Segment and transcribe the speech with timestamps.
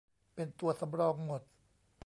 [0.35, 1.41] เป็นตัวสำรองหมด